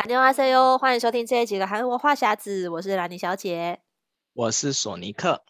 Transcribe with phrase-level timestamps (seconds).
[0.00, 3.80] 哈妞阿塞哟，欢迎收听这一集的韩国话匣子，我是兰妮小姐，
[4.32, 5.44] 我是索尼克。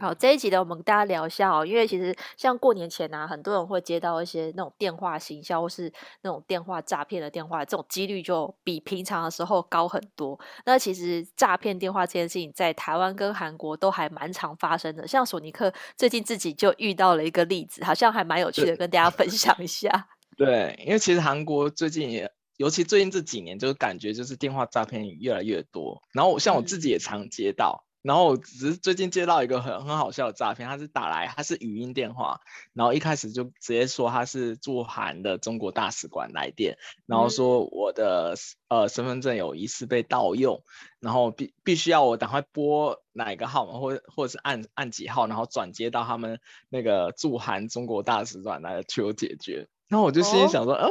[0.00, 5.92] 好，这一集呢，我们跟大家聊一下哦，因为其实像过年前啊，很多人会接到一些那种电话行销或是
[6.22, 10.36] 那种电话诈骗的电话，这种几率就比平常的时候高很多。
[10.66, 15.06] 那其实诈骗电话这件事情，在台湾跟韩国都还蛮常发生的。
[15.06, 20.08] 像索尼克最近自己就遇到了一个例子，好像还蛮有趣的，跟大家分享一下。
[20.36, 26.02] 对，因为其实韩国最近也，尤其最近这几年，就是感觉就是电话诈骗越来越多。
[26.12, 27.84] 然后像我自己也常接到。
[27.84, 32.40] 嗯然后只是最近接到一个很很好笑的诈骗，他是打来，他是语音电话，
[32.72, 38.34] 然后一开始就直接说他是驻韩的中国大使馆来电，然后说我的
[38.66, 40.64] 呃身份证有疑似被盗用，
[40.98, 46.40] 然后必必须要我赶快拨哪一个号码，或或者是按按几号，然后转接到他们
[46.70, 49.68] 那个驻韩中国大使馆来求解决。
[49.86, 50.90] 然后我就心里想说，哦、呃，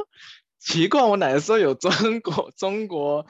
[0.61, 3.25] 奇怪，我哪个时候有中国 中国？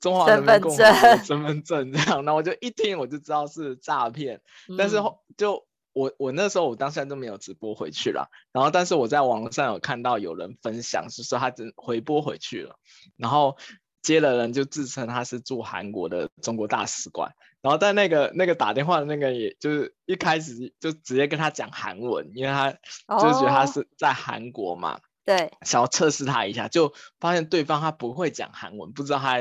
[0.00, 1.92] 中华人民共和国身份证。
[1.92, 4.96] 这样，那我就一听我就知道是诈骗，嗯、但是
[5.36, 12.74] 就我我那时候我当下都没有直播回去了，然后但是我在网上有看到有人分享是说他真回拨回去了，
[13.16, 13.56] 然后
[14.02, 22.72] 接了人就自称他是驻韩国的中国大使馆，然后但那个那个打电话的那个也就是一开始就直接跟他讲韩文，因为他
[23.20, 29.38] 就是觉得他是在韩国嘛，对，想要测试他一下，就发现对方他不会讲韩文，不知道他。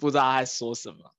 [0.00, 1.12] 不知道他在说什么，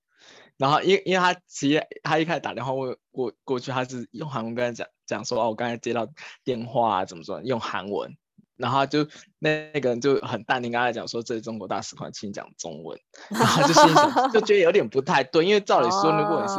[0.57, 6.07] 然后因因为他其实他一开始打电话过过过去，他是用韩文跟他讲讲说哦，我刚才接到
[6.43, 8.17] 电话啊，怎么说用韩文，
[8.57, 9.03] 然后就
[9.37, 16.55] 那那个人就很淡定跟他讲说，这是中国大使馆，请讲中文，然后就心想就觉得有点不太对，因为照理说，如果你是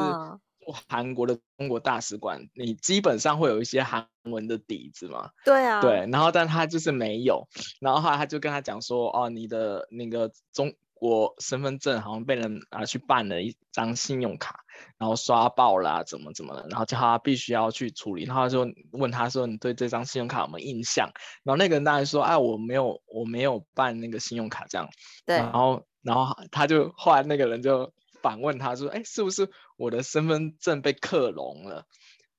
[0.89, 7.49] 韩国的中国大使馆，你基本上会有一些韩文的底子嘛，对啊，对，然后但他就是没有，
[7.81, 10.75] 然后后来他就跟他讲说哦，你的那个中。
[10.95, 14.61] 国身份证好像被人拿去办了一张信用卡，
[14.99, 21.11] 然后刷爆了啊，怎么怎么的，然后叫他必须要去处理，然后他就问他说：“你对这张信用卡有没有印象？”
[21.43, 24.89] 然后那个人当然说：“哎，我没有，我没有办那个信用卡这样。”
[25.27, 25.39] 对。
[25.39, 31.87] 然后，然后他就后来那个人就反问他说：“哎，是不是我的身份证被克隆了？”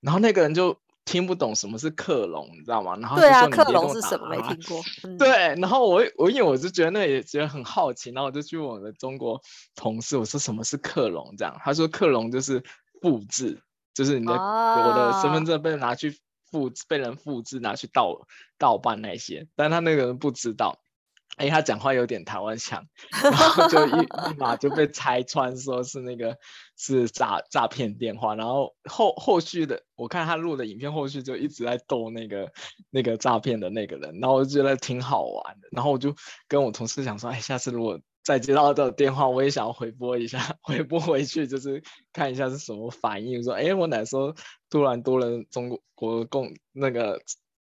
[0.01, 0.77] 然后那个人就。
[1.05, 2.95] 听不懂什么是克隆，你知道吗？
[2.95, 4.29] 然后就说你、啊、克隆是什么？
[4.29, 4.81] 没听过。
[5.03, 5.29] 嗯、对，
[5.59, 9.41] 然后我我因为我就觉得那也觉得很好奇，然后我就去问我的中国
[9.75, 11.35] 同事，我说什么是克隆？
[11.37, 12.63] 这样他说克隆就是
[13.01, 13.61] 复制，
[13.93, 16.17] 就是你的、啊、我的身份证被拿去
[16.49, 18.25] 复制，被人复制拿去盗
[18.57, 20.79] 盗办那些，但他那个人不知道。
[21.37, 22.85] 哎，他讲话有点台湾腔，
[23.23, 26.37] 然后就一立马就被拆穿，说是那个
[26.77, 28.35] 是诈诈骗电话。
[28.35, 32.51] 然后后后续的，我看他录的影片，后续就一直在逗那个
[32.91, 34.19] 那个诈骗的那个人。
[34.19, 35.67] 然后我就觉得挺好玩的。
[35.71, 36.15] 然后我就
[36.47, 41.81] 跟我同事讲说，哎，下次如果再接到这个电话，我也想要回拨一下， 回拨回去就是
[42.13, 43.43] 看一下是什么反应。
[43.43, 44.35] 说，哎，我哪时候
[44.69, 47.19] 突然多了中国国共那个。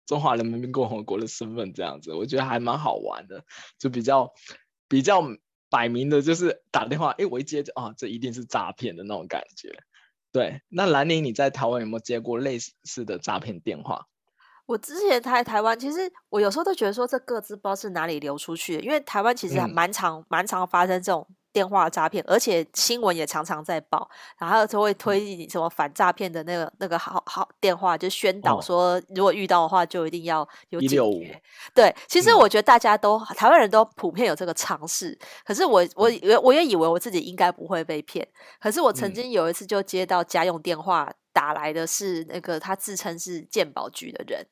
[0.06, 3.44] 中华人民共和国的身份这样子，我觉得还蛮好玩的，
[3.78, 4.32] 就比较
[4.88, 5.22] 比较
[5.70, 9.72] 摆明的，就是打电话，哎，我一接就啊，这一定是诈骗的那种感觉。
[10.32, 14.06] 对，那兰宁，你在台湾有没有接过类似的诈骗电话？
[14.66, 21.28] 我之前在台湾，其实我有时候都觉得说，这个字不知道是哪里流出去的，因为台湾其实还蛮常蛮、嗯、常发生这种。
[21.52, 24.08] 电话诈骗，而且新闻也常常在报，
[24.38, 31.40] 然后就会推你什么反诈骗的那个那个好好电话，就宣导说，如果遇到的话，就一定要有警觉。
[31.74, 36.10] 对，其实我觉得大家都、嗯、台湾人都普遍有这个常识，可是我我
[36.42, 38.26] 我也以为我自己应该不会被骗，
[38.58, 44.46] 可是我曾经有一次就接到家用电话打来的是那个他自称是鉴宝局的人，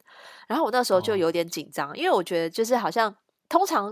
[0.47, 3.15] 然后我那时候就有点紧张，因为我觉得就是好像
[3.49, 3.91] 通常。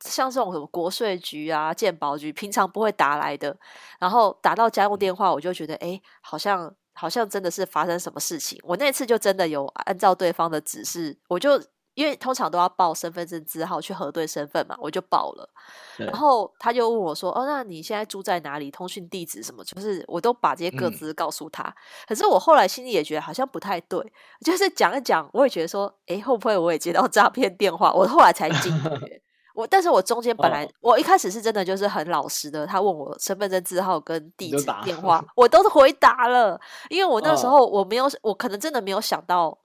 [0.00, 3.56] 像这种什么国税局啊、健保局，平常不会打来的，
[3.98, 8.60] 然后打到家用电话，我就觉得，哎，好像好像真的是发生什么事情。
[8.62, 11.60] 我那次就真的有按照对方的指示，我就
[11.94, 15.50] 因为通常都要报身份证字号去核对身份嘛，我就报了。
[15.98, 18.70] 然后他就问我说：“哦，那你现在住在哪里？
[18.70, 21.64] 通讯地址什么？”就是我都把这些个资告诉他。
[21.64, 21.74] 嗯。
[22.08, 24.00] 可是我后来心里也觉得好像不太对，
[24.44, 27.92] 就是讲一讲，我也觉得说，哎，会不会我也接到诈骗电话？
[27.92, 29.22] 我后来才惊觉。
[29.60, 36.58] 我，但是我中间本来、哦、我一开始是真的就是很老实的，他问我身份证字号跟地址电话，我都是回答了，
[36.88, 39.56] 因为我那时候我没有，哦、我可能真的没有想到，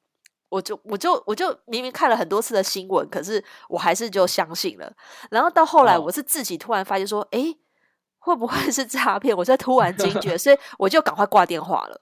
[0.50, 4.92] 我就我就我就明明看了很多次的新闻，可是我还是就相信了，
[5.32, 7.56] 然后到后来我是自己突然发现说，哎、哦，
[8.20, 9.36] 会不会是诈骗？
[9.36, 12.02] 我在突然惊觉， 所以我就赶快挂电话了，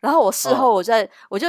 [0.00, 1.48] 然后我事后我在、哦、我就。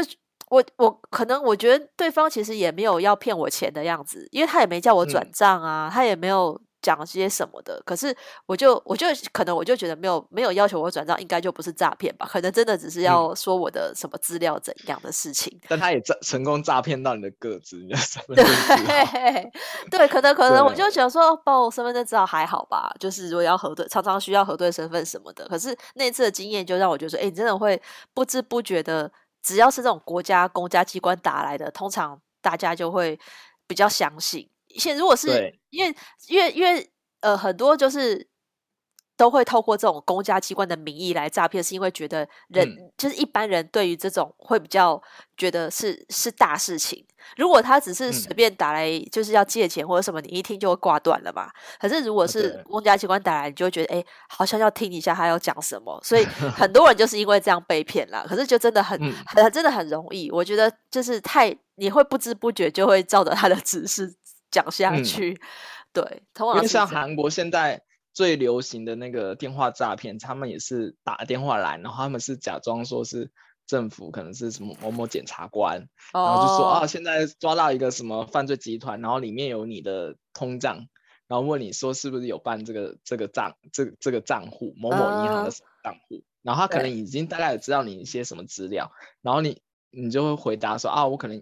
[0.53, 8.15] 我我可能我觉得对方其实也没有要骗我钱的样子，因为他也没叫我转账啊，嗯、他也没有讲些什么的，可是
[8.45, 12.27] 我就我就可能我就觉得没有没有要求我转账，应该就不是诈骗吧？
[12.29, 15.51] 可能真的只是要说我的什么资料怎样的事情。
[15.63, 18.45] 嗯、但他也诈成功诈骗到你的个子，你的身份证
[18.85, 19.51] 对，
[19.97, 25.47] 对，可能可能我就想说报身份证资料还好吧，就是如果要核对，常常需要核对身份什么的。
[25.47, 27.81] 可是那次的经验就让我觉得说，哎，你真的会
[28.13, 29.09] 不知不觉的，
[29.43, 33.19] 只要是这种国家公家机关打来的，通常大家就会
[33.67, 34.49] 比较相信。
[34.69, 35.95] 现如果是因为
[36.27, 38.27] 因为因为呃很多就是
[39.23, 45.01] 都会透过这种公家机关的名义来诈骗，是因为觉得人、嗯、就是一般人对于这种会比较
[45.37, 47.05] 觉得是是大事情。
[47.37, 51.49] 如果他只是随便打来就是要借钱或者什么，你一听就会挂断了嘛。
[51.79, 55.97] 可是如果是公家机关打来，你就会觉得哎、欸，好像要听一下他要讲什么。
[56.03, 58.25] 所以很 多人就是因为这样被骗了。
[58.27, 64.13] 可是就真的很很真的很容易，我觉得就是太你会不知不觉就会照着他的指示。
[64.51, 65.47] 讲下去，嗯、
[65.93, 67.81] 对，因为像韩国现在
[68.13, 73.31] 最流行的那个电话诈骗，他们也是打电话来，然后他们是假装说是
[73.65, 75.81] 政府，可能是什么某某检察官，
[76.13, 80.87] 哦、然后就说啊，现在抓到一个什么犯罪集团，然后里面有你的通账，
[81.27, 85.51] 然后问你说是不是有办这个这个账，这个这个账户某某银行的
[85.83, 91.41] 账户，哦、然后他可能已经大概也知道你一些什么资料，然后你你就会回答说啊，我可能。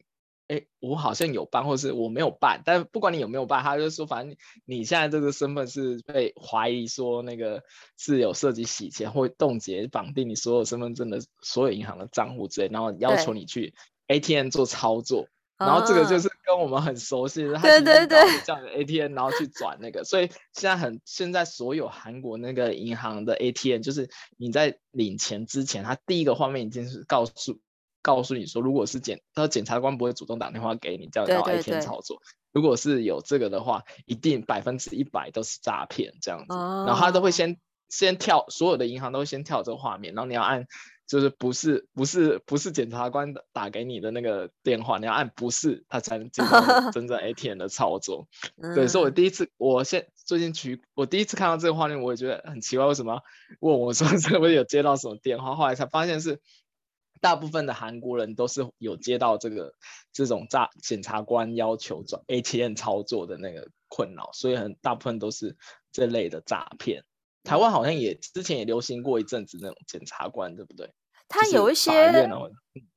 [0.52, 7.64] 哎，我好像有办，或是我没有办，但不管你有没有办，他就说，反正你现在这个身份是被怀疑说那个
[7.98, 13.74] 是有涉及洗钱或冻结绑定你所有身份证的所有银行的账户之类，然后要求你去
[14.08, 15.26] ATM 做操作，
[15.58, 27.62] 然后这个就是跟我们很熟悉的，对对对，这样的 ATM 然后去转那个，所以现在很现在所有韩国那个银行的 ATM，就是你在领钱之前，他第一个画面已经是告诉。
[28.02, 32.22] 告诉你说，如果是检，他说检察官不会主动打电话给你，这样叫 ATM 操作。
[32.52, 36.54] 如果是有这个的话，一定百分之一百都是诈骗这样子。
[36.54, 37.58] 哦、然后他都会先
[37.88, 40.66] 先跳，所有的银行都会先跳这个画面，然后你要按，
[41.08, 46.52] 就是不是不是不是检察官打给你的那个电话，你要按不是，他才能进入
[46.92, 48.28] 真正 ATM 的操作。
[48.62, 53.22] 嗯、对，所以我第一次，我现最近去，我第一次看到这个画面，我也觉得很奇怪，为什么
[53.62, 55.56] 问我说是不是有接到什么电话？
[55.56, 56.42] 后来才发现是。
[57.22, 59.74] 大部分的韩国人都是有接到这个
[60.12, 65.56] 这种诈检察官要求转 ATM 操作的那个困扰，所以很大部分都是
[65.92, 67.04] 这类的诈骗。
[67.44, 70.92] 台湾好像也之前也流行过一阵子那种检察官，对不对？
[71.28, 72.28] 他有一些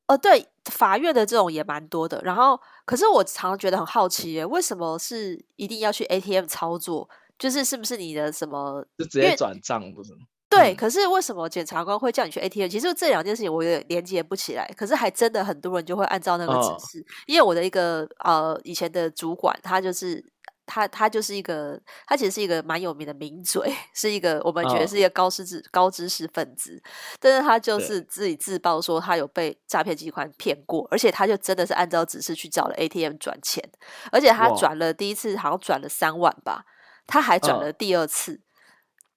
[0.06, 2.20] 哦，对，法院的这种也蛮多的。
[2.22, 7.08] 然后，可是我常常觉得很好奇耶，为什么是一定要去 ATM 操作？
[7.38, 8.84] 就是是不是你的什么？
[8.98, 10.12] 就直接转账不是？
[10.56, 12.68] 对，可是为什么检察官会叫你去 ATM？
[12.68, 14.66] 其实这两件事情我也连接不起来。
[14.76, 20.24] 可是还真的很多人就会按照那个指示，哦、因为我的一个呃以前的主管，他就是
[20.66, 26.82] 他他就是一个他其实是一个蛮有名的名嘴， 是一个我们觉得是一个高知识、哦、高知识分子，
[27.20, 33.62] 但是他就是自己自曝说他有被诈骗集团骗过，而且他就真的是按照指示去找了 ATM 转钱，
[34.10, 36.64] 而且他转了第一次好像转了三万吧，
[37.06, 38.34] 他还转了第二次。
[38.34, 38.40] 哦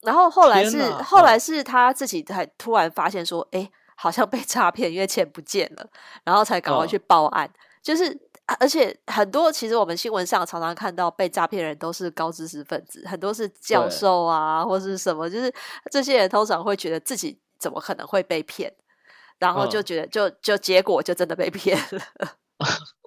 [0.02, 5.90] 然后后来是后来是他自己才突然发现说，哎，好像被诈骗，因为钱不见了，
[6.24, 7.46] 然后才赶快去报案。
[7.48, 7.52] 哦、
[7.82, 8.18] 就是
[8.60, 15.52] 而且很多其实我们新闻上常常看到被诈骗的人都是高知识分子，很多是教授啊或是什么，就是
[15.92, 18.72] 这些人通常会觉得自己怎么可能会被骗，
[19.40, 22.02] 然后就觉得就就结果就真的被骗了。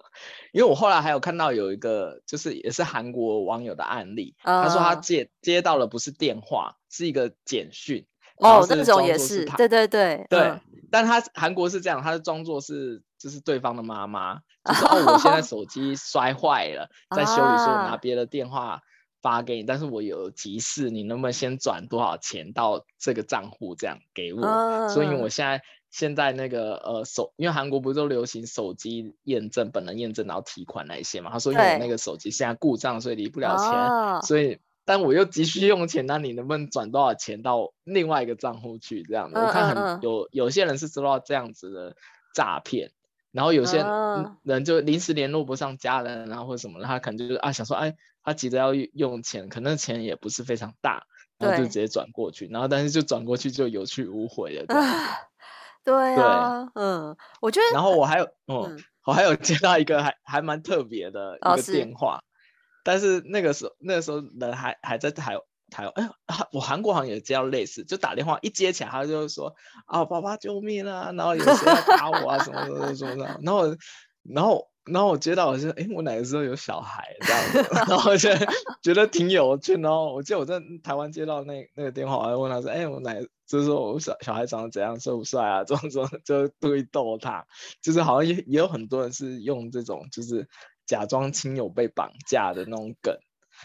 [0.52, 8.06] 因为我后来还有看到有一个，就是也是韩国网友的案例，他说他接接到了不是电话，是一个简讯。
[8.36, 10.58] 哦，那种也是，对对对对。
[10.90, 18.80] 但他韩国是这样，他是装作是就是对方的妈妈，就是哦，我现在手机摔坏了， 在修理，说我拿别的电话
[19.20, 24.88] 发给你，但是我有急事，你能不能先转多少钱到这个账户这样给我？
[24.88, 25.62] 所以我现在。
[25.90, 31.30] 现在那个呃手，因为韩国不是都流行手机验证、本人验证，然后提款那一些嘛？
[31.32, 39.02] 他说因为我那个手机现在故障，所以离不了钱，哦、所以但我又急需用钱，那你能不能转多少钱到另外一个账户去？
[39.02, 41.96] 这样的，嗯、我看很、嗯、有有些人是知道这样子的
[42.34, 42.92] 诈骗，
[43.32, 43.84] 然后有些
[44.42, 51.04] 人就临时联络不上家人，然后或者什么，他可能就是啊想说，哎，他急着要用钱，可能钱也不是非常大，
[51.38, 54.66] 然后就直接转过去，然后但是就转过去就有去无回了。
[55.84, 62.22] 对啊嗯，我觉得，然后我还有，嗯，嗯我还有接到一个还还蛮特别的一个电话，哦、
[62.84, 65.36] 但是那个时候那个时候人还还在台
[65.70, 66.10] 台，哎，
[66.52, 69.54] 我韩国好像也接到类似，就打电话一接起来，他就说
[69.86, 73.74] 啊，爸爸救命啊，然后有谁要打我啊，什么什么什么的，然后
[74.34, 78.28] 然后然后我接到我就哎，我哪个时候有小孩这样子，然后我就
[78.82, 79.74] 觉得挺有趣。
[79.74, 85.64] 然后我记得我在台湾接到那那个电话，我还问他说，哎，我奶就是说我小小孩长得怎样，帅不帅啊？
[85.64, 87.46] 这种这种就故意逗他，
[87.82, 90.48] 就是好像也也有很多人是用这种就是
[90.86, 93.14] 假装亲友被绑架的那种梗。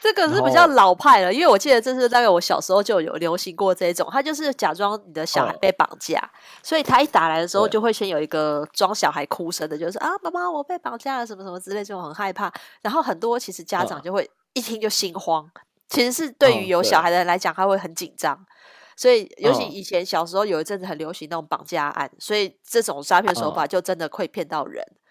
[0.02, 6.30] 这个是比较老派了，因为我记得这是大概我小时候就有流行过这种，他就是假装你的小孩被绑架，哦、
[6.62, 12.52] 所以他一打来的时候就会先有一个装小孩哭声的，就是啊妈妈我被绑架了什么什么之类，就很害怕。
[12.82, 18.46] 然后很多其实家长就会一听就心慌，哦、其实是对于有小孩的人来讲，他会很紧张。
[18.98, 24.82] 所以尤其以前小时候有一阵子很流行那种绑架案，所以这种诈骗手法就真的会骗到人。
[24.82, 25.05] 然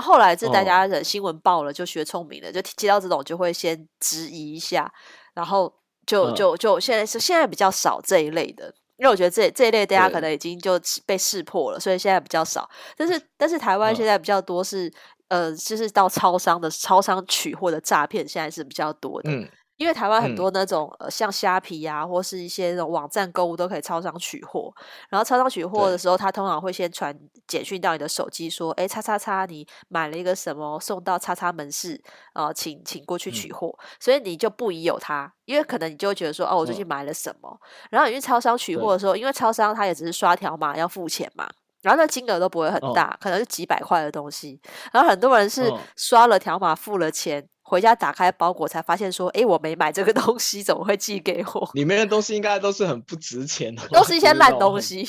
[0.00, 4.92] 后后来是大家的新闻报了，就学聪明了，就接到这种就会先质疑一下，
[5.34, 5.72] 然后
[6.06, 8.66] 就就就现在是现在比较少这一类的，
[8.96, 12.68] 因为我觉得这这一类大家可能已经就被识破了，所以现在比较少。
[12.96, 14.92] 但是但是台湾现在比较多是
[15.28, 19.30] 呃，就是到超商的超商取货的诈骗，现在是比较多的。
[19.30, 24.72] 嗯因为台湾很多那种、嗯、呃，像虾皮呀、啊，或是一些那种网站购物都可以超商取货。
[25.10, 27.14] 然后超商取货的时候，他通常会先传
[27.46, 32.00] 简讯到你的手机，说：“哎，叉叉叉，你买了一个什么，送到叉叉门市，
[32.32, 33.68] 呃，请请过去取货。
[33.80, 37.48] 嗯”所以你就不疑有他，因为可能你就会觉得说：“哦，我最近买了什么。
[37.50, 41.46] 嗯”然后你去超商取货的时候，因为超商他也只是刷条码要付钱嘛，
[41.82, 44.58] 然后那金额都不会很大，哦、可能是几百块的东西。
[44.90, 47.46] 然后很多人是刷了条码付了钱。
[47.68, 51.68] 回家打开包裹才发现说，哎，我没买这个东西，怎么会寄给我？
[51.74, 55.04] 里面的东西应该都是很不值钱的，都是一些烂东西。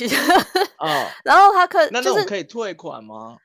[0.77, 3.37] 啊， 然后他可那那种可以退款吗？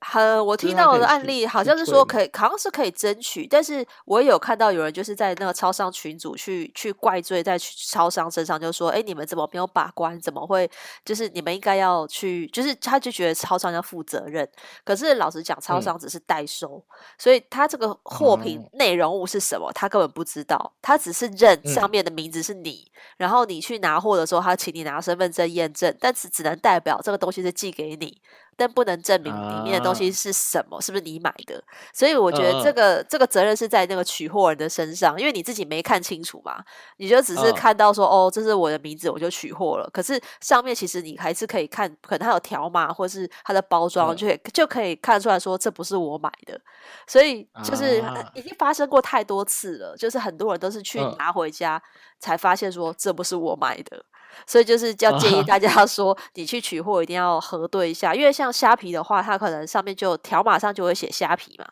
[0.00, 10.18] 呃，我听到我的案例好像是说可以，好像是可以争取，但是我也有看到有人就是在那个超商群组去去怪罪在超商身上，就说，哎，你们怎么没有把关？
[10.20, 10.70] 怎么会？
[11.04, 14.48] 就是你们应该要去，就是他就觉得超商要负责任。
[14.84, 28.20] 可是老实讲，超商只是代收，嗯、所以他这个货品内容物是什么，他根本不知道，他只是认上面的名字是你，嗯、然后你去拿货的时候，他请你拿身份证验证，但是只能代表这个东西是寄给你。
[28.58, 31.62] 但不能证明里面的东西是什么，uh, 是不是你买的？
[31.94, 36.60] 所以我觉得这个、uh, 这个责任是在那个取货人的身上，因为你自己没看清楚嘛，
[36.96, 39.88] 你就只是看到说、uh, 哦，这是我的名字，我就取货了。
[39.92, 46.60] 可是上面其实你还是可以看，可能它有条码或是它的包装，就 uh, 就可以看出来说这不是我买的。
[47.06, 48.02] 所以就是
[48.34, 51.80] 已经发生过太多次了，就是很多人都是去拿回家
[52.18, 54.04] 才发现说这不是我买的。
[54.46, 61.66] 所以就是要建议 大家说，你去取货一定要核对一下，因为像虾皮的话，它可能上面就条码上就会写虾皮嘛，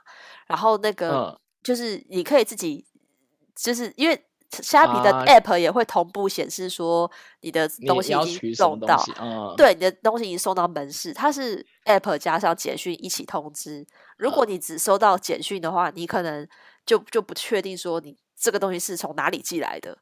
[0.47, 2.85] 然后那个就是你可以自己，
[3.55, 4.25] 就是因为
[4.63, 8.97] 虾皮的 app 也会同步显示说你的东西已经送到，
[9.57, 13.85] 对，你的东西已经送到门市，它是 app 加上简讯一起通知。
[14.17, 16.47] 如果你只收到简讯的话，你可能
[16.87, 19.99] 就就不确定说你这个东西是从哪里寄来的。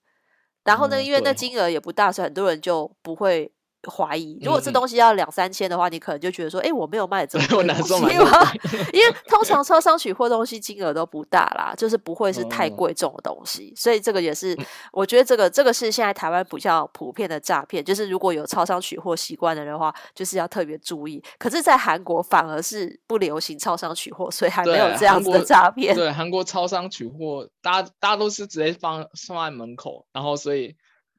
[0.65, 3.53] 然后呢，因为那金额也不大，所以很多人就不会
[3.89, 4.39] 怀疑。
[4.43, 8.53] 如果这东西要两三千的话，你可能就觉得说，哎，我没有卖这么 多东西吗？
[8.93, 13.73] 因为通常超商取货东西金额都不大啦，就是不会是太贵重的东西。
[13.77, 14.57] 所以这个也是，
[14.93, 17.85] 我觉得这个这个是现在台湾比较普遍的诈骗。
[17.85, 21.23] 就是如果有超商取货习惯的人的话，就是要特别注意。
[21.39, 25.95] 可是，在韩国反而是不流行超商取货，所以还没有这样子的诈骗。
[25.95, 30.75] 对，韩国超商取货，大家大家都是直接放放在门口，然后所以。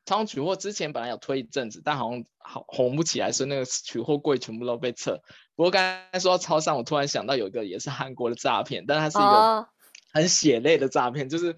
[0.05, 5.19] 超商取货之前本来有推一阵子，但好像好红不起来，所以那个取货柜全部都被撤。
[5.55, 5.81] 不过刚
[6.11, 9.67] 才说到超商，我突然想到有一个也是韩国的诈骗，但它是一个
[10.13, 11.31] 很血泪的诈骗，oh.
[11.31, 11.55] 就是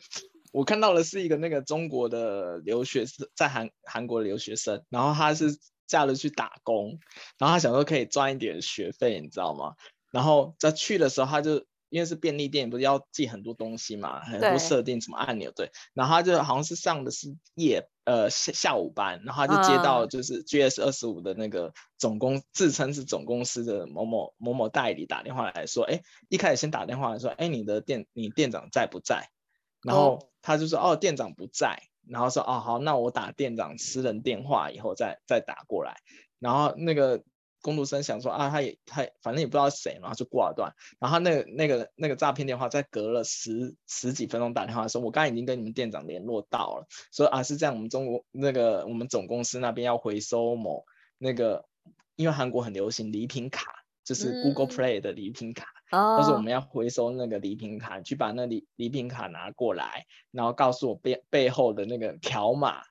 [0.52, 7.00] 我看到的是一个那个中国的留学生在韩韩国的留学生，然后他是嫁了去打工，
[7.38, 9.76] 然后他想说可以赚一点学费，你知道吗？
[10.12, 11.66] 然后在去的时候他就。
[11.90, 15.72] 因为是便利店，不是要寄很多东西嘛，很多设定什么按钮，对。
[15.94, 22.42] 然后他就好像是上的是夜呃下下午班，然后他就接到就是 GS 二十五的那个总公、uh.
[22.54, 29.30] 自称是总公司的某某某某代理打电话来说，哎，一开始先打电话来说，哎，你的店你店长在不在？
[29.84, 30.94] 然后他就说，oh.
[30.94, 31.84] 哦，店长不在。
[32.08, 35.98] 然后说，哦，好，那我打店长私人电话以后再再打过来。
[36.40, 37.22] 然后那个。
[37.62, 40.74] 工读生想说啊，他也他反正也不知道是谁嘛，就挂断。
[41.00, 50.86] 然后那个那个那个诈骗电话在隔了十十几分钟打电话说，我刚才已经跟你们店长联络到了，说啊是这样，我们中国那个我们总公司那边要回收某
[51.18, 51.66] 那个，
[52.16, 62.82] 因为韩国很流行礼品卡，就是 Google Play 的礼品卡，嗯、就是我们要回收那个礼品卡，去把那礼礼品卡拿过来，然后告诉我背背后的那个条码，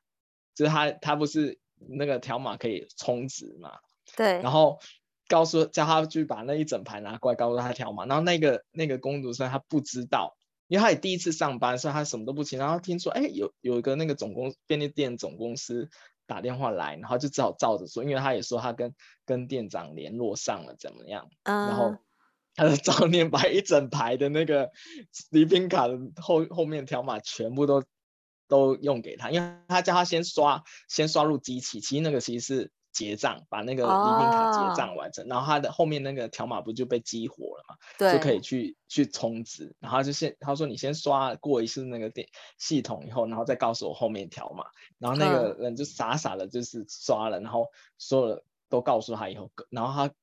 [0.54, 3.78] 就是他他不是那个条码可以充值嘛。
[4.16, 4.80] 对，然后
[5.28, 8.06] 告诉叫他去把那一整排拿过来，告诉他条码。
[8.06, 10.36] 然后那个那个工读生他不知道，
[10.68, 12.58] 因为他也第一次上班，所以他什么都不清。
[12.58, 15.90] 然后听说，哎，有有一个那个总公便利店总公司
[16.26, 18.94] 打电话来，然后就只好照着说，因为他也说他跟
[19.24, 21.28] 跟店长联络上了，怎么样？
[21.42, 21.96] 嗯、然后
[22.54, 24.70] 他就照念把一整排的那个
[25.30, 27.84] 礼品卡的后后面条码全部都
[28.48, 32.72] 都用给他，因为他叫他先刷，先刷入机器，其实那个其实是。
[32.96, 37.76] 结账，把那个礼品卡结账完成，哦，然后他的后面那个条码不就被激活了嘛？
[37.98, 39.76] 对，就可以去去充值。
[39.80, 42.26] 然后就先他说你先刷过一次那个电
[42.56, 44.64] 系统以后，然后再告诉我后面条码。
[44.98, 47.66] 然后那个人就傻傻的，就是刷了，嗯，然后
[47.98, 50.14] 所有的都告诉他以后，然后他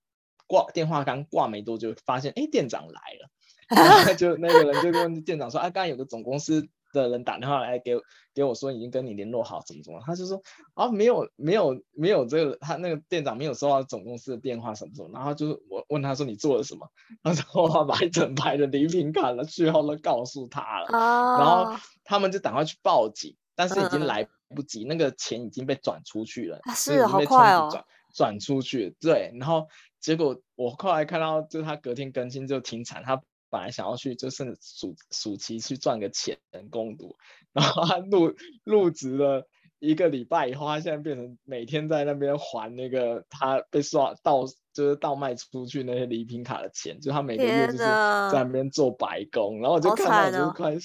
[0.48, 3.30] 挂电话刚挂没多久，发现哎店长来了，
[3.70, 6.68] 然后就那个人就跟店长说啊，刚刚有个总公司。
[6.94, 7.94] 的人打电话来给
[8.34, 10.42] 给我说已经跟你联络好怎么怎么，他就说
[10.76, 16.88] 啊没有没有没有这个他那个店长没有收到总公司的电话什么什么，然后就是我问他说你做了什么，
[17.22, 29.68] 然后他把一整排的礼品卡的序号都告诉他了，哦，然后他们就赶快去报警，但是已经来不及，嗯、那个钱已经被转出去了，是好快哦，转转出去对，然后
[30.00, 33.22] 结果我后来看到就是他隔天更新就停产他。
[33.54, 36.40] 本来想要去就是暑暑期去赚个钱
[36.72, 37.16] 攻读，
[37.52, 38.34] 然后他入
[38.64, 50.76] 入职了一个礼拜以后，他现在变成每天在那边还那个他被刷盗就是倒卖出去那些礼品卡的钱，就他每个月就是在那边做白工，然后我就看到就是快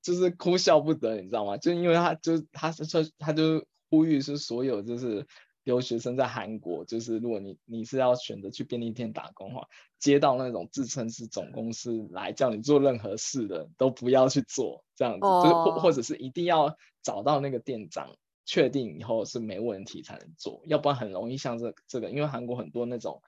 [0.00, 1.56] 就是哭笑不得，你知道吗？
[1.56, 5.26] 就因为他就他是说他就呼吁是所有就是。
[5.64, 23.22] 留学生在韩国，就是如果你你是要选择去便利店打工的话，接到那种自称是总公司来叫你做任何事的，都不要去做这样子，哦、就是或或者是一定要找到那个店长确定以后是没问题才能做，要不然很容易像这这个，因为韩国很多那种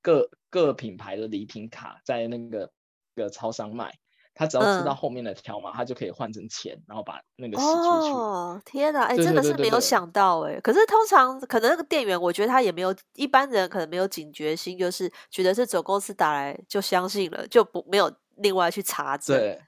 [0.00, 2.72] 各各品牌的礼品卡在那个
[3.16, 3.98] 个超商卖。
[4.34, 8.12] 他只要知道后面的条码，嗯，他就可以换成钱，然后把那个洗出去。
[8.12, 10.58] 哦，天哪，哎，真的是没有想到哎。
[10.60, 19.38] 可是通常可能那个店员，我觉得他也没有一般人可能没有警觉心，就是觉得是总公司打来就相信了，就不没有另外去查证。
[19.38, 19.60] 对，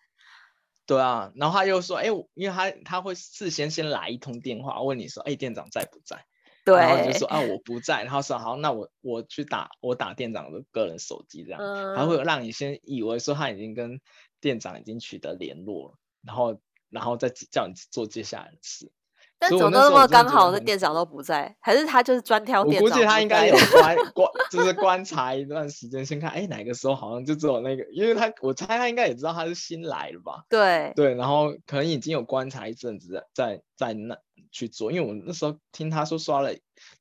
[0.85, 1.31] 对啊。
[1.37, 6.24] 然后他又说，哎，因为他他会事先先来一通电话问你说，哎，店长在不在？
[6.66, 6.76] 对。
[6.76, 8.02] 然后就说 啊，我不在。
[8.05, 14.00] 然后说好，那我我去打我打店长的个人手机这样，嗯，还会让你先以为说他已经跟。
[14.38, 18.92] 店长已经取得联络了，然后，然后再叫你做接下来的事。
[19.38, 22.85] 但怎么那么刚好，那店长都不在，还是他就是专挑店长？
[22.85, 30.44] 我估计他应该有观 观，就是观察一段时间，先看，哎，哪个时候好像就只有那个，因为他我猜他应该也知道他是新来的吧？
[30.49, 34.16] 对对，然后可能已经有观察一阵子，在在那
[34.51, 34.90] 去做。
[34.90, 36.55] 因为我那时候听他说刷了，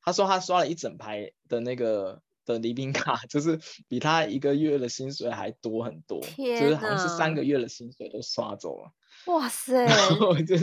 [0.04, 2.22] 他说他刷了一整排的那个。
[2.46, 8.92] 的礼品卡 就是比他一个月的薪水还多很多，就是好像是三个月的薪水都刷走了。
[9.28, 9.74] 哇塞！
[9.86, 10.56] 然后就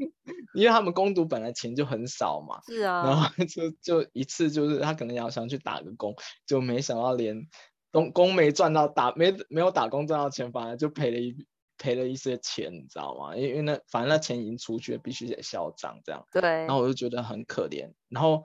[0.54, 6.14] 因为他们攻读本来钱就很少嘛，是啊，然后就 就一次就是他可能要想去打个工，
[6.46, 7.48] 就没想到连
[7.92, 11.36] 工工没赚到，打没没有打工赚到钱，反而就赔了一
[11.78, 13.36] 赔了一些钱，你知道吗？
[13.36, 16.26] 因为因为那反正那钱已经出去了，必须得销账这样。
[16.32, 16.40] 对。
[16.42, 18.44] 然后我就觉得很可怜，然后。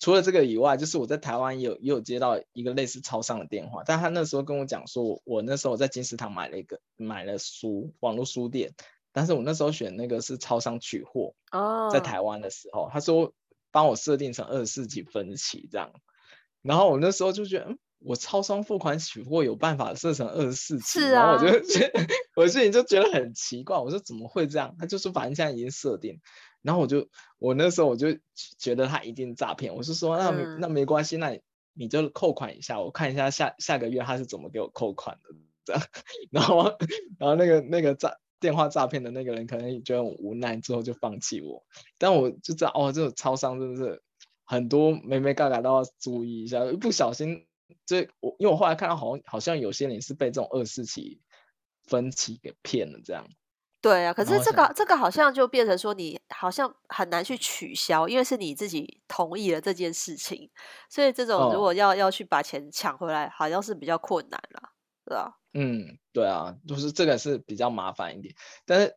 [0.00, 8.74] 除了这个以外，就是我在台湾也有也有接到一个类似超商的电话，但他那时候跟我讲说，我那时候我在金石堂买了一个买了书，网络书店，
[9.12, 13.32] 但是我那时候选那个是超商取货哦，在台湾的时候，他说
[13.70, 15.92] 帮我设定成二十四期分期这样，
[16.62, 24.74] 然后我那时候就觉得，嗯，我超商付款取货有办法设成二十四期，然后我就觉得我自己就觉得很奇怪，我说怎么会这样？
[24.78, 26.20] 他就说反正现在已经设定。
[26.62, 27.08] 然后我就，
[27.40, 28.16] 我那时候我就
[28.56, 31.40] 觉得他一定诈骗，我是说那、嗯、那没关系，那你
[31.72, 35.82] 你就扣款一下，我看一下下下个月他是怎么给我扣款的这样。
[36.30, 36.62] 然后
[37.18, 41.64] 然后那个那个诈电话诈骗的那个人可能也觉得很无奈，之后就放弃我。
[41.96, 44.02] 但我就知道哦，这种超商真的是
[44.44, 47.46] 很多眉眉嘎嘎都要注意一下，一不小心
[47.86, 51.22] 就我因为我后来看到好像好像有些人是被这种二四期
[51.84, 53.24] 分期给骗了这样。
[53.80, 60.50] 对啊，可是这个这个好像就变成说，你好像很难去取消，因为是你自己同意了这件事情，
[60.88, 64.70] 所以这种如果要、哦、要去把钱抢回来，好像是比较困难了，
[65.04, 65.38] 对吧？
[65.54, 68.34] 嗯，对啊，就是这个是比较麻烦一点。
[68.64, 68.96] 但是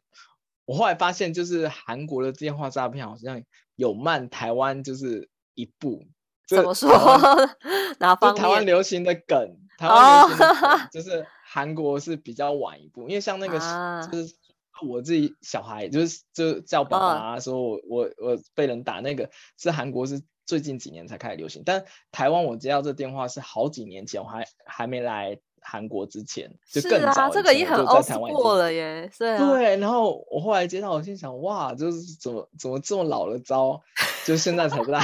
[0.65, 3.43] 我后来发现，就是韩国的电话诈骗好像
[3.75, 6.05] 有慢台湾就是一步。
[6.47, 6.89] 怎么说？
[7.99, 8.41] 哪方面？
[8.41, 13.59] 台湾流行的梗，台湾流行的梗 就是韩国是比较晚一步，因为像那个
[14.11, 14.33] 就是。
[14.85, 25.39] 我自己小孩就是就叫爸爸说我、哦、我我被人打，那个是韩国是最近几年才开始流行，但台湾我接到这电话是好几年前，我还还没来。
[25.65, 29.49] 韩国之前就更早，啊，这个也很 old 过了耶，对啊。
[29.49, 33.81] 对，然后我后来接到，我心想，哇，就是怎么怎么这么老的招，
[34.25, 35.01] 就现在才来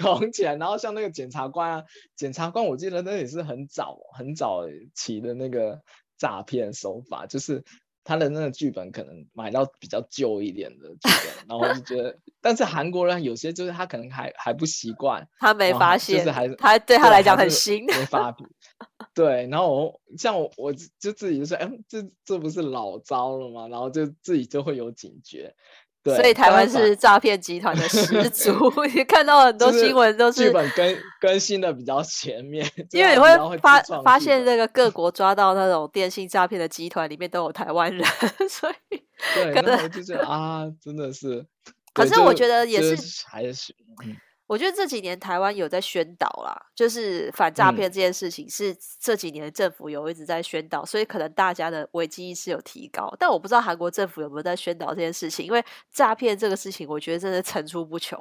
[0.00, 0.56] 红 起来。
[0.56, 1.84] 然后像那个检察官啊，
[2.16, 4.62] 检察官，我记得那也是很早很早
[4.94, 5.80] 期的那个
[6.18, 7.64] 诈骗手法，就是。
[8.02, 18.34] 他的那个剧本可能买到比较旧一点的剧本，然后我就觉得，但是韩国人有些就是他可能还还不习惯，他没发现，就是还他对他来讲很新，没发
[19.12, 23.68] 对，然后我像我我就自己就说，哎，这这不是老招了吗？
[23.68, 25.54] 然后就自己就会有警觉。
[26.02, 28.52] 对，所以台湾是诈骗集团的始 祖，
[28.94, 38.02] 你看到很多新闻都是剧本更更新的比较前面，因为你会发发现这个 各国抓到那种电信诈骗的集团里面都有台湾人，
[38.48, 39.02] 所以
[39.34, 41.44] 对，可能就是啊，真的是。
[41.92, 44.16] 可是我觉得也是还是嗯。
[44.50, 53.14] 我觉得这几年台湾有在宣导啦，就是反诈骗这件事情是这几年政府有一直在宣导，嗯、所以可能大家的危机意识有提高。
[53.16, 58.20] 但我不知道韩国政府有没有在宣导这件事情，因为诈骗这个事情，我觉得真的层出不穷，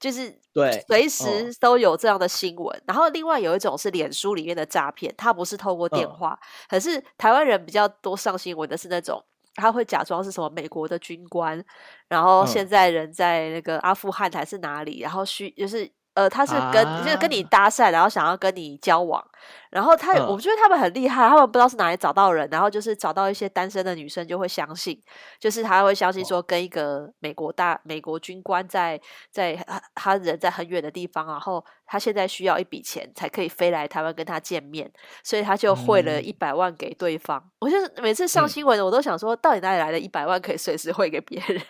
[0.00, 2.74] 就是对随时都有这样的新闻。
[2.74, 6.38] 哦、然后另外有一种是脸书里面的诈骗，它不是透过电话，哦、
[6.70, 9.22] 可是台湾人比较多上新闻的是那种。
[9.58, 11.62] 他会假装是什么美国的军官，
[12.08, 15.90] 然后现在人在那个阿富汗还是哪里，然后需就是。
[16.18, 19.24] 呃，他是跟、啊、就是跟你搭讪，然后想要跟你交往，
[19.70, 25.00] 然后他，嗯、我觉得他们很厉害，他们不知道是哪里找到人，然后就是找到一些单身的女生就会相信，
[25.38, 29.00] 就是他会相信说跟一个美国大、哦、美国军官在
[29.30, 29.56] 在
[29.94, 34.90] 他人在很远的地方，然后他现在需要一笔钱才可以飞来台湾跟他见面，
[35.22, 37.38] 所以他就汇了一百万给对方。
[37.38, 41.62] 嗯、我就是每次上新闻，我都想说，到底哪里来的一百万可以随时汇给别人？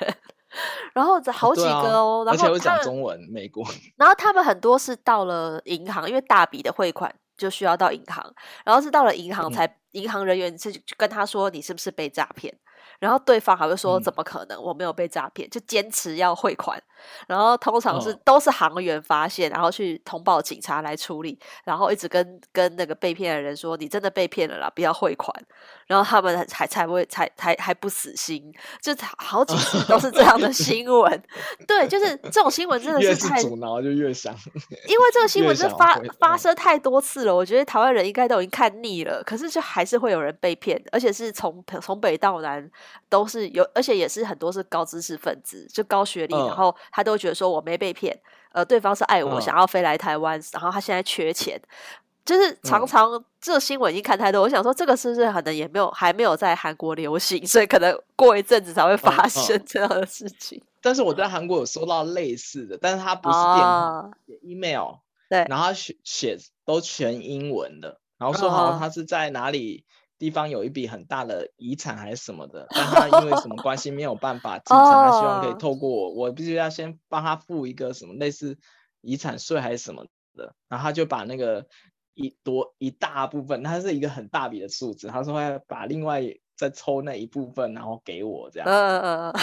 [0.95, 3.65] 然后这好几个哦，啊、然后而且会讲中文，美国。
[3.97, 8.35] 然后他们很多是到了银行，因为大笔的汇款就需要到银行，
[8.65, 12.55] 然后是到了银行才，银、嗯、行人员是跟他说，你是不是被诈骗？
[12.99, 14.61] 然后对方还会说，怎么可能？
[14.61, 16.83] 我没有被诈骗，嗯、就坚持要汇款。
[17.29, 25.33] 然后通常是、哦、都是行员发现，然后去通报警察来处理，然后一直跟跟那个被骗的人说，你真的被骗了啦，不要汇款。
[25.89, 31.21] 然后他们才才会才才还不死心，就好几次都是这样的新 闻。
[31.67, 34.33] 对，就是这种新闻真的是太阻挠就越想，
[34.87, 39.21] 因为这个 新闻是发发生太多次了，我觉得台湾人应该都已经看腻了。
[39.25, 42.71] 可是就还是会有人被骗，而且是从从北到南。
[43.11, 48.15] 都是有，而且也是很多是高知识分子，就高学历，然后他都觉得说我没被骗，
[48.53, 51.59] 呃，对方是爱我，想要飞来台湾，然后他现在缺钱，
[52.29, 53.09] 就是常常
[53.41, 60.63] 这新闻已经看太多，我想说这个是不是可能也没有还没有在韩国流行，所以可能过一阵子才会发生这样的事情。
[60.83, 64.11] 但是我在韩国有收到类似的，但是它不是电话
[64.43, 64.97] ，email，
[65.31, 66.37] 对，然后他写写
[66.67, 69.87] 都全英文的，然后说好像他是在哪里。
[70.19, 78.59] 地方有一笔很大的遗产还是什么的，但他因为什么关系没有办法 继承，他希望可以透过我，我必须要先帮他付一个什么类似
[79.01, 81.67] 遗产税还是什么的，然后他就把那个
[82.19, 86.23] 一多一大部分，它是一个很大笔的数字，他说要把另外
[86.57, 88.69] 再抽那一部分，然后给我这样。
[88.69, 89.35] 嗯嗯嗯。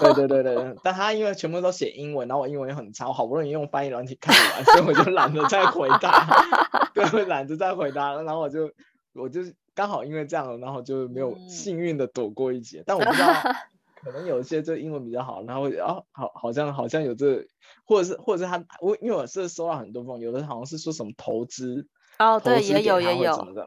[0.00, 6.26] 对对对对，但他因为全部都写英文，然后我英文也很差，我好不容易用翻译软体看完，所以我就懒得再回答，
[6.92, 8.70] 对，懒得再回答，然后我就
[9.14, 9.40] 我就。
[9.76, 12.78] 刚好因为这样，然后就没有幸运的躲过一劫。
[12.78, 13.26] 嗯、但我不知道，
[14.00, 17.44] 可能有一些就英文比较好，然后哦，好，好像好像有这，
[17.84, 23.66] 或者是或者是他，我因为我是收到很多封，有的好像是说什么投资哦，对，也有也有，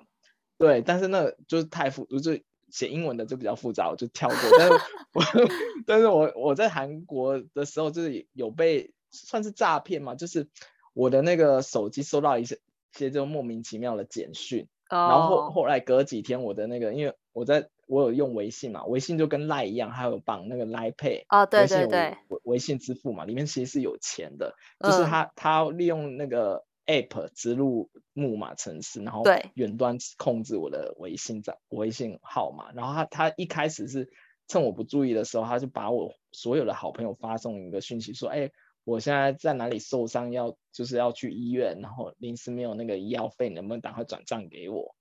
[0.57, 4.37] 对，但是那就是太复，就是写英文的就比较复杂，我就跳过。
[4.57, 4.73] 但是
[5.13, 5.23] 我
[5.85, 10.47] 但是我我在韩国的时候，就是有被算是诈骗嘛，就是
[10.93, 14.67] 我的那个手机收到一些一些这种莫名其妙的简讯。
[14.89, 29.21] 然后后后来隔几天，我的那个，因为我在我有用微信嘛，微信就跟 Line 一样，还有绑那个 Line Pay 哦，对对对，微微信支付嘛，里面其实是有钱的，就是他他利用那个 App 植入木马程式，然后
[29.53, 34.09] 远端控制我的微信账微信号码，然后他他一开始是
[34.47, 38.49] 趁我不注意的时候，他就把我所有的好朋友发送一个讯息说，哎。
[38.87, 44.95] 我现在在哪里受伤，要就是要去医院，然后临时没有那个医药费，能不能赶快转账给我？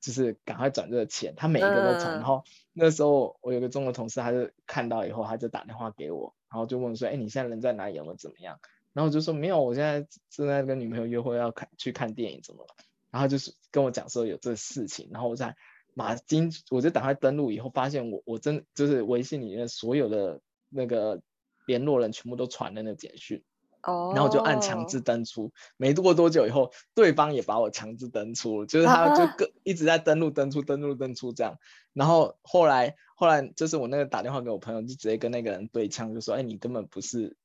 [0.00, 2.14] 就是赶快转这个钱，他每一个都转。
[2.14, 7.94] 然后那时候我有个中国同事，他就看到以后，他就打电话给我，然后就问说：“哎，你现在人在哪里？
[7.94, 8.58] 有没有怎么样？”
[8.92, 12.74] 然后我就说：“没有，我现在正在跟女朋友约会，要看去看电影，怎么了？”
[13.10, 15.56] 然后就是跟我讲说有这事情，然后我在。
[15.92, 21.20] 马金，我就打开登录以后，发现我我真就是微信里面所有的那个
[21.66, 23.42] 联络人全部都传了那个简讯。
[23.82, 31.58] 哦，然后就按强制登出，没过多久以后，对方也把我强制登出，就是他就个 一直在登录、登出、登录、登出这样。
[31.92, 37.36] 然后后来后来就是我那个打电话给我朋友，就直接跟那个人对呛，就说：“哎，你根本不是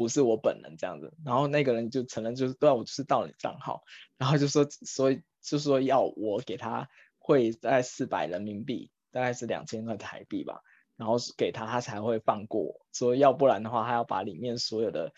[0.00, 3.82] 不是我本人这样子。”然后那个人就承认，就是对啊，我就是盗你账号，
[4.16, 10.62] 然后就说，所以就说要我给他汇大概四百人民币，大概是两千块台币吧，
[10.96, 15.12] 然后给他，他才会放过我，说要不然的话，他要把里面所有的。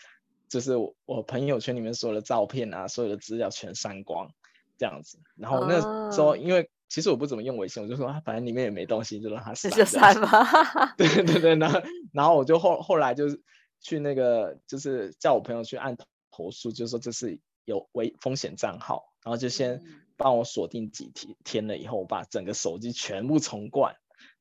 [0.49, 4.29] 就是我朋友圈里面所有的照片啊，所有的资料全删光，
[4.77, 5.17] 这样子。
[5.35, 9.71] 然后那时候，因为其实我不怎么用微信，我就说啊，反正里面也没东西，就让他删。
[9.71, 10.93] 就删吧。
[10.95, 13.41] 对对对，然后然后我就后后来就是
[13.83, 15.95] 去那个，就是叫我朋友去按
[16.31, 19.83] 投诉，就说这是有危风险账号，然后就先
[20.17, 23.95] 帮我锁定几天天了以后，我把整个手机全部重灌，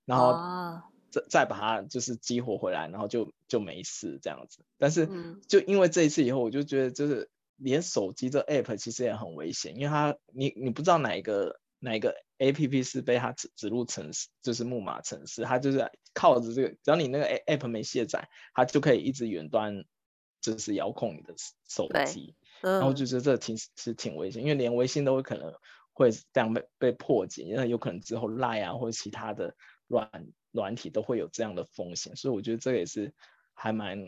[0.07, 0.91] 然后。
[1.13, 4.65] 再再把它就是激活回来，然后就就没事这样子。
[4.79, 5.07] 但是
[5.47, 19.85] 就因为这一次以后，我就觉得就是连手机这 app 其实也很危险，因为它你你不知道哪一个哪一个 app 是被它指指入城市，就是木马城市，它就是靠着这个，只要你那个 app 没卸载，它就可以一直远端
[20.41, 21.35] 就是遥控你的
[21.69, 22.35] 手机。
[22.63, 25.53] 嗯、然后就觉得这挺是挺危险，因为连微信都会可能
[25.93, 29.55] 会这样被被破解，因为有可能之后 Line 啊或者其他的
[29.89, 30.09] 软。
[30.55, 33.15] 软体都会有这样的风险，所以我觉得这个也是
[33.55, 33.99] 还蛮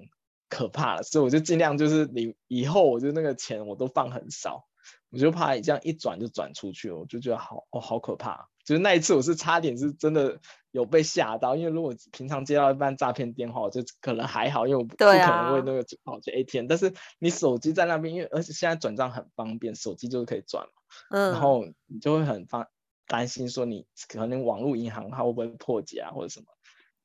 [0.51, 4.69] 可怕的，所以我就尽量就是你以后我就那个钱我都放很少，
[5.15, 10.39] 我就怕这样一转就转出去了，我就觉得好哦好可怕，就是那一次我是差点是真的
[10.73, 20.73] 有被吓到，因为如果平常接到一般诈骗电话，我就可能还好，因为我不可能为那个跑去 ATM，但是你手机在那边，因为而且现在转账很方便，手机就是可以转嘛，
[21.11, 22.67] 嗯，然后你就会很方。
[23.07, 26.47] 担心说你可能网络银行它会不会破解啊或者什么，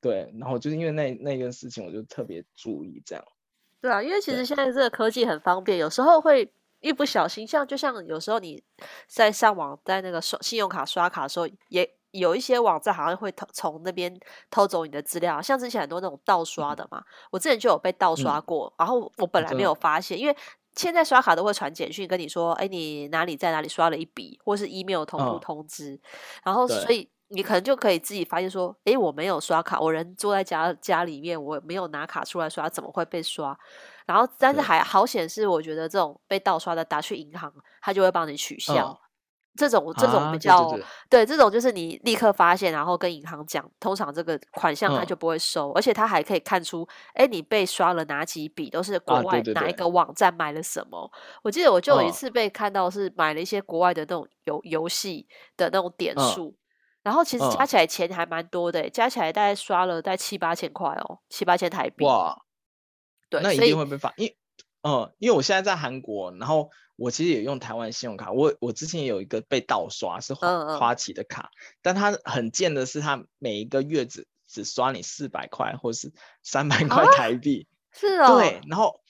[0.00, 3.22] 对，然后就是因为那那件事情，我就特别注意这样。
[3.82, 8.62] 对啊，因为其实现在这个科技很方便，有时候会一不小心，像就像有时候你
[9.06, 14.18] 在上网，在那个刷信用卡刷卡的时候，也有一些网站好像会偷从那边
[14.50, 20.36] 偷走你的资料，像之前很多那种盗刷的嘛，嗯、我之前就有被盗刷过，嗯、然后我本来没有发现，因为。
[20.76, 26.00] 现在刷卡都会传简讯跟你说，哎，你哪里在哪里刷了一笔，或是 email 同步通知，哦、
[26.44, 33.58] 然后所以你可能就可以自己发现说，哎，我没有刷卡，我人坐在家家里面，我没有拿卡出来刷，怎么会被刷？
[34.10, 38.88] 然后但是还好显示，我觉得这种被盗刷的打去银行，他就会帮你取消。
[38.88, 38.98] 哦
[39.56, 40.78] 这种这种比较、啊、
[41.10, 50.98] 对，这种就是你立刻发现，然后跟银行讲，通常这个款项他就不会收，嗯、而且他还可以看出，哎，你被刷了哪几笔，都是国外哪一个网站买了什么。
[50.98, 56.56] 啊、对对对，我记得我就有一次被看到是买了一些国外的那种游游戏的那种点数，嗯、
[57.02, 62.04] 然后其实加起来钱还蛮多的，加起来大概刷了大概七八千块哦，七八千台币。
[62.04, 62.40] 哇，
[63.30, 64.36] 对，那一定会被罚，因为
[64.82, 66.70] 嗯，因为我现在在韩国，然后。
[67.02, 76.12] 我其实也用台湾信用卡，我我之前也有一个被盗刷，是花花旗的卡，嗯嗯，但它很贱的是，它每一个月只只刷你四百块或是
[76.44, 79.00] 三百块台币，啊、是哦，对，然后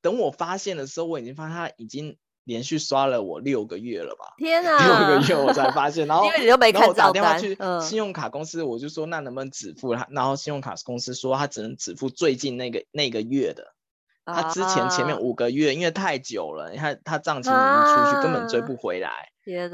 [0.00, 4.34] 等我发现的时候，我已经发现它已经连续刷了我六个月了吧？
[4.38, 4.78] 天啊，
[5.10, 13.74] 六个月我才发现， 然后因为你又没看到，我打电话去信用卡公司，我就说那能不能只付他，然后信用卡公司说他只能只付最近那个那个月的。
[14.24, 19.28] 他之前前面五个月，因为太久了，你看他账期已经出去，啊、根本追不回来，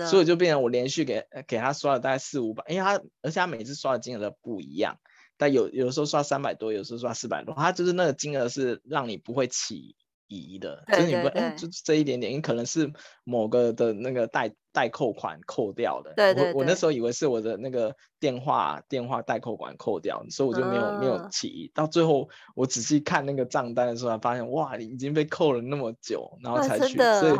[0.07, 4.99] 所以就变成我连续给给他刷了大概四五百，因为他而且他每次刷的金额都不一样，
[5.39, 9.97] 但有有时候刷三百多，有时候刷四百多，他就是那个金额是让你不会起。
[10.37, 12.93] 疑的，就是你不，哎、欸，就这一点点，可能是
[13.25, 16.13] 某个的那个代代扣款扣掉的。
[16.15, 21.71] 对对对，我我那时候以为是我的那个电话电话代扣款扣掉，所以我就没有、嗯、没有起疑。
[21.75, 26.97] 到最后我仔细看那个账单的时候，才发现哇，你已经被扣了那么久，然后才去。
[26.97, 27.37] 所以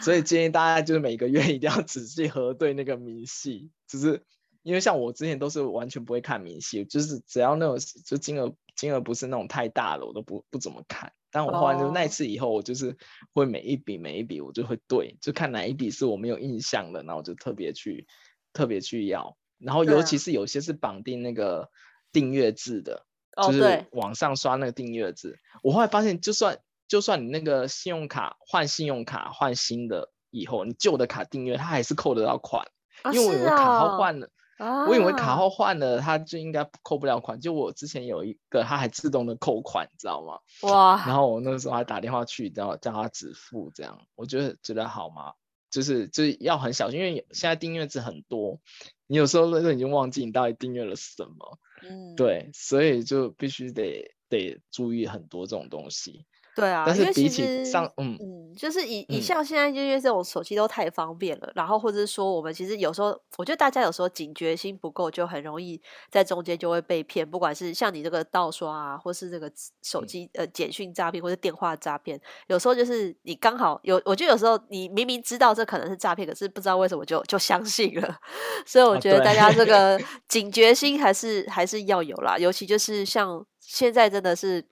[0.00, 4.22] 所以建议大家就是每个月 一定要仔细核对那个明细，就是
[4.62, 11.12] 因为像我之前都是完全不会看明细，就是只要那种就金额金额不是那种太大的，我都不不怎么看。
[11.32, 12.96] 但我后来就那一次以后，我就是
[13.34, 18.06] 会每一笔每一笔我就会对，就看哪一笔是我没有印象的，然后我就特别去
[18.52, 21.68] 特别去要，然后尤其是有些是绑定那个
[22.12, 23.04] 订阅制的，
[23.44, 25.38] 就是网上刷那个订阅制。
[25.62, 32.66] 我后来发现，就算就算你那个信用卡换信用卡换新的以后，你旧的卡订阅它还是扣得到款，
[33.12, 34.30] 因为我的卡号换了。
[34.58, 37.40] 我以为卡号换了，它就应该扣不了款。
[37.40, 40.38] 就我之前有一个，它还自动的扣款，你知道吗？
[40.68, 41.04] 哇！
[41.06, 45.34] 然后我那时候还打电话去，然后叫他止付，这样我觉得觉得好麻
[45.70, 48.60] 就是就是要很小心，因为现在订阅制很多，
[49.06, 51.58] 你有时候都已经忘记你到底订阅了什么。
[51.82, 56.26] 嗯，对，所以就必须得得注意很多这种东西。
[56.58, 67.24] 对啊，但是比起上，嗯嗯，就是以以像现在因为这种手机都太方便了，嗯、然后或者是说我们其实有时候，我觉得大家有时候警觉心不够，就很容易在中间就会被骗。
[67.30, 69.48] 不管是像你这个盗刷啊，或是这个
[69.84, 78.16] 手机呃简讯诈骗，或是电话诈骗，有时候就是你刚好有，我觉得有时候你明明知道这可能是诈骗，可是不知道为什么就就相信了。
[78.66, 84.64] 所以我觉得大家这 个警觉心还是还是要有啦，尤其就是像现在真的是。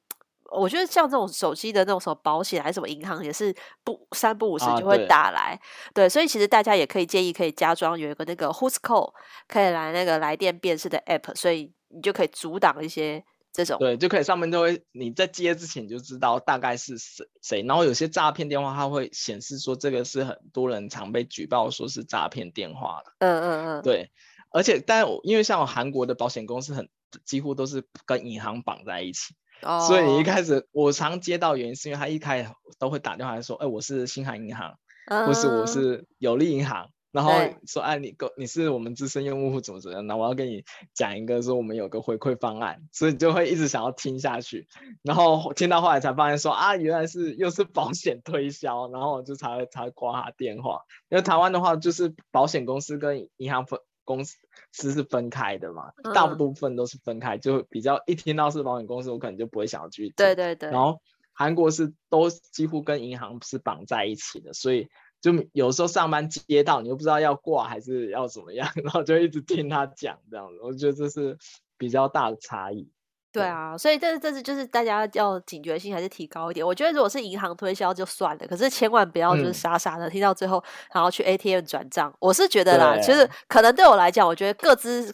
[0.57, 5.53] 我觉得像这种手机的那种什么保险还是什么银行，也是不三不五时就会打来。
[5.53, 5.59] 啊、
[5.93, 9.13] 对，对，所以其实大家也可以建议可以加装有一个那个 Who's Call
[9.47, 13.79] 可以来那个来电辨识的 App，所以你就可以阻挡一些这种。
[13.79, 23.13] 对，就可以上面就会你在接之前就知道大概是谁谁，然后有些诈骗电话它会显示说这个是很多人常被举报说是诈骗电话的。
[23.19, 23.83] 嗯嗯嗯。
[23.83, 24.11] 对，
[24.51, 26.89] 而且但因为像韩国的保险公司很
[27.25, 29.35] 几乎都是跟银行绑在一起。
[29.63, 29.81] Oh.
[29.81, 34.75] 所以你一开始我常接到原因是因为他一开始都会打电话来说，哎、欸，我是新海银行
[35.09, 35.27] ，uh.
[35.27, 37.33] 或是我是有利银行，然后
[37.67, 40.63] 说，哎、啊，你个你是我们资深用户怎么怎么样，那我要跟你
[40.95, 44.69] 讲一个说我们有个回馈方案，所以你就会一直想要听下去，
[45.03, 53.81] 然后听到后来才发现说啊，原来是又是保险推销，然后我就才会才会挂他电话，因为台湾的话就是保险公司跟银行分。
[54.07, 54.39] 公司
[54.73, 60.09] 是分开的嘛，嗯、大部分都是分开，就比较一听到是保险公司，我可能就不会想要去。
[60.17, 60.71] 对对对。
[60.71, 60.99] 然后
[61.35, 64.89] 韩国是都几乎跟银行是绑在一起的，所以
[65.21, 71.37] 就有时候上班接到你又不知道要挂还是要怎么样， 然后就一直听他讲这样子，我觉得这是
[71.77, 72.91] 比较大的差异。
[73.37, 76.67] 对啊，所以这这是就是大家要警觉性还是提高一点。
[76.67, 82.13] 我觉得如果是银行推销就算了，可是千万不要就是傻傻的听到最后，然后去 ATM 转账。
[82.19, 85.13] 我是觉得啦，其实可能对我来讲，我觉得各自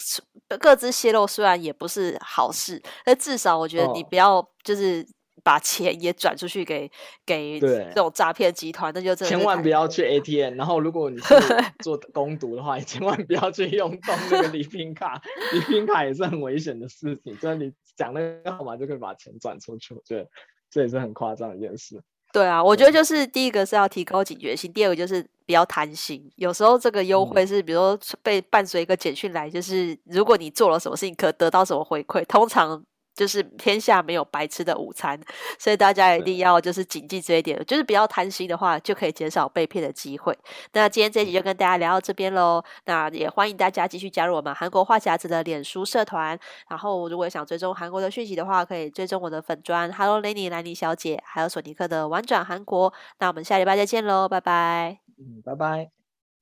[0.61, 5.07] 各自泄露虽然也不是好事，但至少我觉得你不要就是。
[5.43, 6.91] 把钱也转出去给
[7.27, 10.55] 给这种诈骗集团，那就真的千万不要去 ATM。
[10.57, 11.35] 然后，如果你是
[11.83, 15.21] 做攻读的话，也千万不要去用动那个礼品卡，
[15.53, 17.37] 礼品卡也是很危险的事情。
[17.39, 20.29] 就是你讲那个号码就可以把钱转出去，我觉得
[20.71, 22.01] 这也是很夸张的一件事。
[22.33, 26.31] 对啊，我觉得就是第一个是要提高警觉性，第二个就是比较贪心。
[26.37, 32.85] 有时候这个优惠是，比如说被伴随一个简讯来，就是如果你做了什么事情，可得到什么回馈，通常。
[33.15, 35.21] 就是天下没有白吃的午餐，
[35.59, 40.37] 所以大家一定要就是谨记这一点，就是不要贪心的话，就可以减少被骗的机会。
[40.73, 46.39] 那今天这一集就跟大家聊到这边喽，那也欢迎大家继续加入我们韩国话匣子的脸书社团。
[46.69, 52.93] 然后如果想追踪韩国的讯息的话，可以追踪我的粉砖 Hello Lenny 兰妮小姐，还有索尼克的玩转韩国。
[53.19, 54.99] 那我们下礼拜再见喽，拜拜。
[55.19, 56.02] 嗯，拜拜。